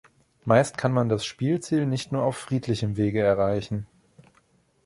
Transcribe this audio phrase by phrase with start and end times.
[0.45, 3.85] Meist kann man das Spielziel nicht nur auf friedlichem Wege erreichen.